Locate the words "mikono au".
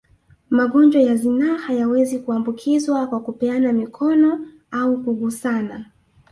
3.73-5.03